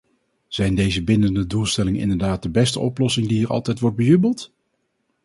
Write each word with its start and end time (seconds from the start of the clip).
Zijn 0.47 0.75
deze 0.75 1.03
bindende 1.03 1.47
doelstellingen 1.47 1.99
inderdaad 2.01 2.43
de 2.43 2.49
beste 2.49 2.79
oplossing 2.79 3.27
die 3.27 3.37
hier 3.37 3.49
altijd 3.49 3.79
wordt 3.79 3.95
bejubeld? 3.95 4.51